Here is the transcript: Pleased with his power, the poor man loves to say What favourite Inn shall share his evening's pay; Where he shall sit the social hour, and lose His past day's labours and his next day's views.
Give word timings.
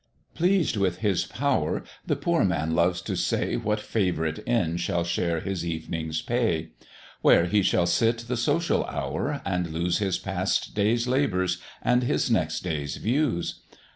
Pleased 0.33 0.77
with 0.77 1.01
his 1.01 1.25
power, 1.27 1.83
the 2.07 2.15
poor 2.15 2.43
man 2.43 2.73
loves 2.73 3.03
to 3.03 3.15
say 3.15 3.55
What 3.55 3.79
favourite 3.79 4.39
Inn 4.47 4.77
shall 4.77 5.03
share 5.03 5.41
his 5.41 5.63
evening's 5.63 6.23
pay; 6.23 6.69
Where 7.21 7.45
he 7.45 7.61
shall 7.61 7.85
sit 7.85 8.17
the 8.27 8.35
social 8.35 8.83
hour, 8.85 9.43
and 9.45 9.69
lose 9.69 9.99
His 9.99 10.17
past 10.17 10.73
day's 10.73 11.05
labours 11.07 11.59
and 11.83 12.01
his 12.01 12.31
next 12.31 12.61
day's 12.63 12.95
views. 12.97 13.61